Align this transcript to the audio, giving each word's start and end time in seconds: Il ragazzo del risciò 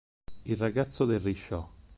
Il 0.45 0.57
ragazzo 0.57 1.05
del 1.05 1.19
risciò 1.19 1.69